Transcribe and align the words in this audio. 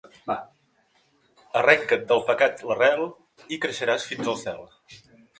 Arrenca't 1.59 2.07
del 2.11 2.23
pecat 2.29 2.63
l'arrel 2.69 3.05
i 3.57 3.59
creixeràs 3.67 4.07
fins 4.13 4.31
al 4.33 4.39
cel. 4.45 4.65